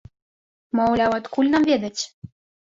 [0.79, 2.01] Маўляў, адкуль нам ведаць?